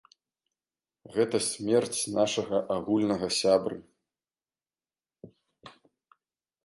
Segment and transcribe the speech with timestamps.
[1.17, 3.77] Гэта смерць нашага агульнага сябры.